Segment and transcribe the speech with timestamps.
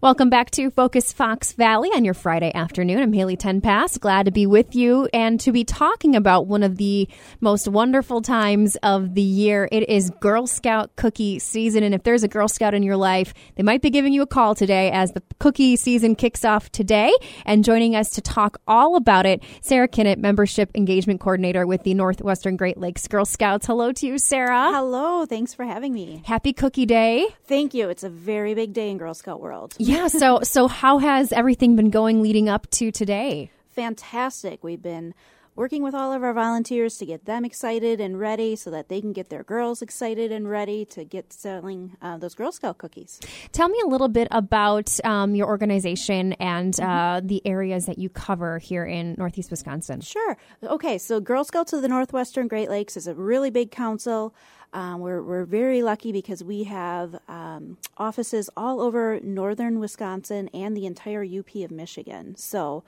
[0.00, 3.02] Welcome back to Focus Fox Valley on your Friday afternoon.
[3.02, 3.98] I'm Haley Tenpass.
[3.98, 7.08] Glad to be with you and to be talking about one of the
[7.40, 9.68] most wonderful times of the year.
[9.72, 11.82] It is Girl Scout cookie season.
[11.82, 14.26] And if there's a Girl Scout in your life, they might be giving you a
[14.26, 17.12] call today as the cookie season kicks off today.
[17.44, 21.94] And joining us to talk all about it, Sarah Kinnett, Membership Engagement Coordinator with the
[21.94, 23.66] Northwestern Great Lakes Girl Scouts.
[23.66, 24.70] Hello to you, Sarah.
[24.72, 25.26] Hello.
[25.26, 26.22] Thanks for having me.
[26.24, 27.26] Happy Cookie Day.
[27.48, 27.88] Thank you.
[27.88, 29.74] It's a very big day in Girl Scout world.
[29.80, 29.87] Yeah.
[29.88, 33.50] So, so how has everything been going leading up to today?
[33.70, 34.62] Fantastic.
[34.62, 35.14] We've been
[35.54, 39.00] working with all of our volunteers to get them excited and ready so that they
[39.00, 43.18] can get their girls excited and ready to get selling uh, those Girl Scout cookies.
[43.52, 46.88] Tell me a little bit about um, your organization and mm-hmm.
[46.88, 50.00] uh, the areas that you cover here in Northeast Wisconsin.
[50.00, 50.36] Sure.
[50.62, 54.34] Okay, so Girl Scouts of the Northwestern Great Lakes is a really big council.
[54.72, 60.76] Um, we're, we're very lucky because we have um, offices all over northern Wisconsin and
[60.76, 62.36] the entire UP of Michigan.
[62.36, 62.84] So,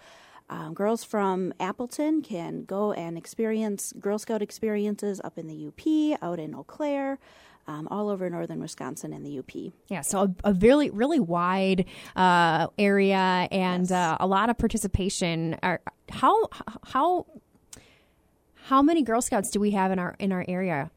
[0.50, 6.20] um, girls from Appleton can go and experience Girl Scout experiences up in the UP,
[6.22, 7.18] out in Eau Claire.
[7.68, 9.72] Um, all over northern Wisconsin and the UP.
[9.86, 11.84] Yeah, so a, a really, really wide
[12.16, 13.92] uh, area and yes.
[13.92, 15.56] uh, a lot of participation.
[15.62, 16.48] Are, how
[16.84, 17.26] how
[18.64, 20.90] how many Girl Scouts do we have in our in our area?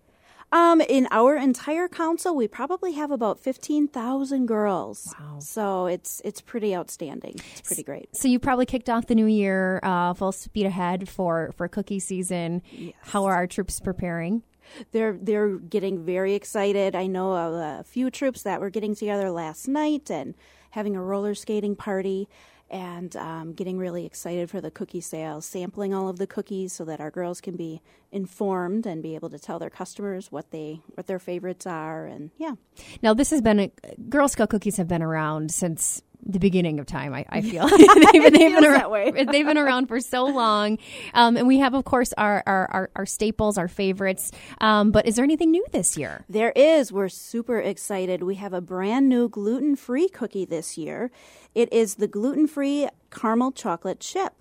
[0.53, 5.11] Um, in our entire council, we probably have about fifteen thousand girls.
[5.19, 5.39] Wow!
[5.39, 7.35] So it's it's pretty outstanding.
[7.53, 8.15] It's pretty great.
[8.15, 11.99] So you probably kicked off the new year uh, full speed ahead for for cookie
[11.99, 12.61] season.
[12.69, 12.93] Yes.
[13.01, 14.43] How are our troops preparing?
[14.91, 16.95] They're they're getting very excited.
[16.95, 20.35] I know of a few troops that were getting together last night and
[20.69, 22.29] having a roller skating party
[22.73, 26.83] and um, getting really excited for the cookie sales, sampling all of the cookies so
[26.83, 30.81] that our girls can be informed and be able to tell their customers what they
[30.95, 32.55] what their favorites are, and yeah.
[33.03, 33.71] Now this has been a,
[34.09, 37.13] Girl Scout cookies have been around since the beginning of time.
[37.13, 40.77] I, I feel they've, been, they've, been around, they've been around for so long,
[41.13, 44.31] um, and we have, of course, our our, our, our staples, our favorites.
[44.61, 46.25] Um, but is there anything new this year?
[46.29, 46.91] There is.
[46.91, 48.23] We're super excited.
[48.23, 51.11] We have a brand new gluten free cookie this year.
[51.55, 54.33] It is the gluten free caramel chocolate chip.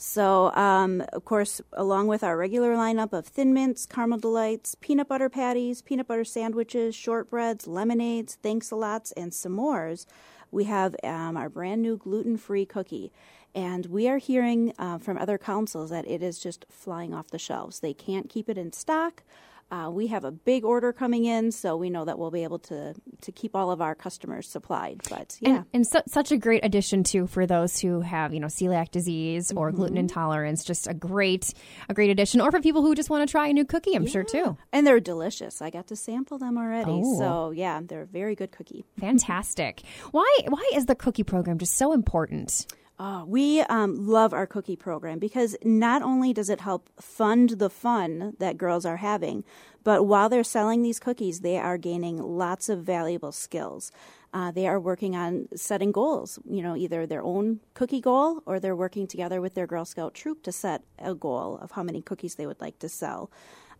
[0.00, 5.08] So, um, of course, along with our regular lineup of Thin Mints, Caramel Delights, peanut
[5.08, 10.06] butter patties, peanut butter sandwiches, shortbreads, lemonades, thanks a lots, and s'mores
[10.50, 13.12] we have um, our brand new gluten free cookie.
[13.54, 17.38] And we are hearing uh, from other councils that it is just flying off the
[17.38, 17.80] shelves.
[17.80, 19.22] They can't keep it in stock.
[19.70, 22.58] Uh, we have a big order coming in, so we know that we'll be able
[22.58, 25.00] to to keep all of our customers supplied.
[25.10, 28.40] But yeah, and, and su- such a great addition too for those who have you
[28.40, 29.76] know celiac disease or mm-hmm.
[29.76, 30.64] gluten intolerance.
[30.64, 31.52] Just a great
[31.90, 33.94] a great addition, or for people who just want to try a new cookie.
[33.94, 34.10] I'm yeah.
[34.10, 34.56] sure too.
[34.72, 35.60] And they're delicious.
[35.60, 37.18] I got to sample them already, oh.
[37.18, 38.86] so yeah, they're a very good cookie.
[38.98, 39.82] Fantastic.
[40.12, 42.66] why why is the cookie program just so important?
[43.00, 47.70] Oh, we um, love our cookie program because not only does it help fund the
[47.70, 49.44] fun that girls are having,
[49.84, 53.92] but while they're selling these cookies, they are gaining lots of valuable skills.
[54.32, 58.60] Uh, they are working on setting goals, you know, either their own cookie goal or
[58.60, 62.02] they're working together with their Girl Scout troop to set a goal of how many
[62.02, 63.30] cookies they would like to sell.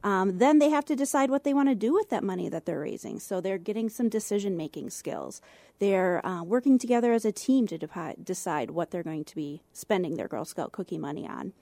[0.04, 2.66] Um, then they have to decide what they want to do with that money that
[2.66, 3.19] they're raising.
[3.19, 5.42] So they're getting some decision making skills.
[5.81, 9.62] They're uh, working together as a team to de- decide what they're going to be
[9.72, 11.53] spending their Girl Scout cookie money on.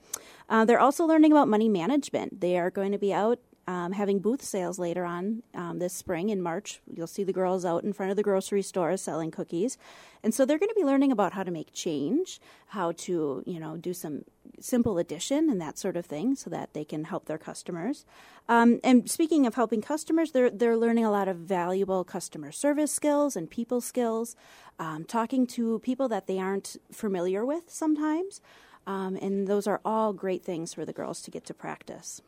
[0.49, 2.39] Uh, they're also learning about money management.
[2.39, 6.29] They are going to be out um, having booth sales later on um, this spring
[6.29, 6.79] in March.
[6.91, 9.77] You'll see the girls out in front of the grocery stores selling cookies.
[10.23, 13.59] And so they're going to be learning about how to make change, how to, you
[13.59, 14.23] know, do some
[14.59, 18.05] simple addition and that sort of thing so that they can help their customers.
[18.47, 22.91] Um, and speaking of helping customers, they're, they're learning a lot of valuable customer service
[22.91, 24.35] skills and people skills,
[24.79, 28.41] um, talking to people that they aren't familiar with sometimes.
[28.87, 32.21] Um, and those are all great things for the girls to get to practice.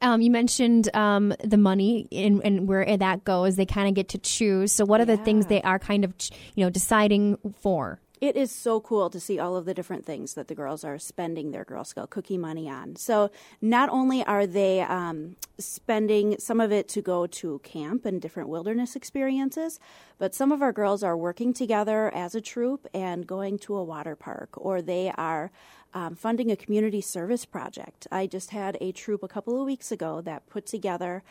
[0.00, 3.56] Um, you mentioned um, the money and, and, where that goes.
[3.56, 4.72] They kind of get to choose.
[4.72, 5.16] So, what are yeah.
[5.16, 6.12] the things they are kind of,
[6.54, 8.00] you know, deciding for?
[8.22, 10.96] It is so cool to see all of the different things that the girls are
[10.96, 12.94] spending their Girl Scout cookie money on.
[12.94, 18.22] So not only are they um, spending some of it to go to camp and
[18.22, 19.80] different wilderness experiences,
[20.18, 23.82] but some of our girls are working together as a troop and going to a
[23.82, 25.50] water park, or they are
[25.92, 28.06] um, funding a community service project.
[28.12, 31.24] I just had a troop a couple of weeks ago that put together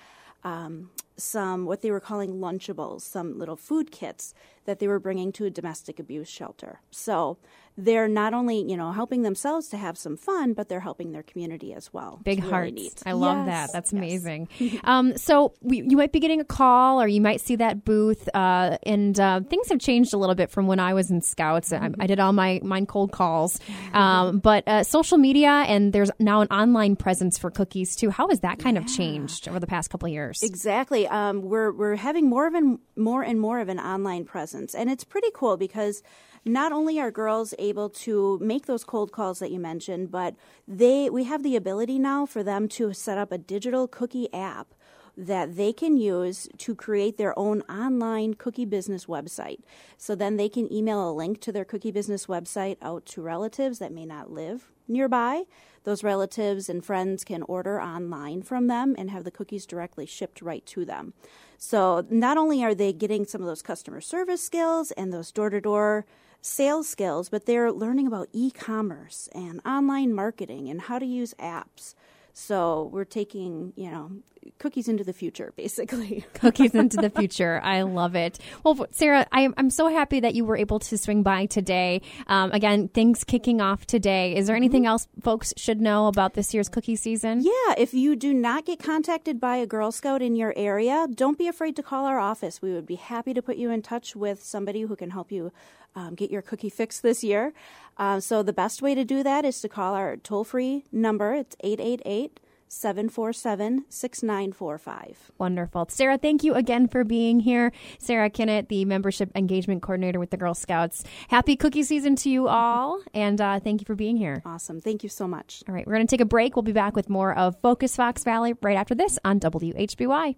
[0.44, 4.34] um, some what they were calling Lunchables, some little food kits
[4.66, 6.82] that they were bringing to a domestic abuse shelter.
[6.92, 7.38] So
[7.78, 11.24] they're not only you know helping themselves to have some fun, but they're helping their
[11.24, 12.20] community as well.
[12.24, 12.74] Big It's hearts.
[12.74, 13.02] neat.
[13.06, 13.74] I love Yes, that.
[13.74, 13.98] That's yes.
[14.00, 14.50] amazing.
[14.84, 18.28] um, so we, you might be getting a call, or you might see that booth.
[18.34, 21.72] Uh, and uh, things have changed a little bit from when I was in Scouts.
[21.74, 23.60] I, I did all my mine cold calls,
[23.94, 28.10] um, but uh, social media and there's now an online presence for cookies too.
[28.10, 30.42] How has that kind of changed over the past couple of years?
[30.44, 31.08] Exactly.
[31.08, 34.90] Um, we're we're having more of an more and more of an online presence, and
[34.90, 36.04] it's pretty cool because
[36.46, 40.36] not only are girls able to make those cold calls that you mentioned, but
[40.68, 44.74] they we have the ability now for them to set up a digital cookie app
[45.18, 49.60] that they can use to create their own online cookie business website.
[49.98, 53.80] So then they can email a link to their cookie business website out to relatives
[53.80, 55.44] that may not live nearby.
[55.84, 60.42] Those relatives and friends can order online from them and have the cookies directly shipped
[60.42, 61.14] right to them.
[61.58, 65.50] So not only are they getting some of those customer service skills and those door
[65.50, 66.06] to door
[66.42, 71.34] sales skills, but they're learning about e commerce and online marketing and how to use
[71.36, 71.94] apps.
[72.34, 74.12] So we're taking, you know,
[74.60, 76.26] cookies into the future, basically.
[76.34, 77.60] Cookies into the future.
[77.64, 78.40] I love it.
[78.64, 82.02] Well, Sarah, I, I'm so happy that you were able to swing by today.
[82.28, 84.36] Um, again, things kicking off today.
[84.36, 87.42] Is there anything else folks should know about this year's cookie season?
[87.42, 91.38] Yeah, if you do not get contacted by a Girl Scout in your area, don't
[91.38, 92.62] be afraid to call our office.
[92.62, 95.52] We would be happy to put you in touch with somebody who can help you
[95.96, 97.54] um, get your cookie fix this year.
[97.98, 101.34] Uh, so the best way to do that is to call our toll free number.
[101.34, 102.40] It's 888
[102.72, 105.32] 747 6945.
[105.38, 105.88] Wonderful.
[105.90, 107.74] Sarah, thank you again for being here.
[108.00, 111.04] Sarah Kinnett, the Membership Engagement Coordinator with the Girl Scouts.
[111.28, 114.42] Happy cookie season to you all, and uh, thank you for being here.
[114.46, 114.80] Awesome.
[114.80, 115.64] Thank you so much.
[115.68, 116.56] All right, we're going to take a break.
[116.56, 120.36] We'll be back with more of Focus Fox Valley right after this on WHBY.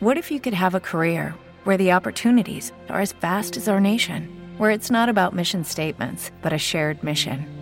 [0.00, 3.80] What if you could have a career where the opportunities are as vast as our
[3.80, 7.61] nation, where it's not about mission statements, but a shared mission?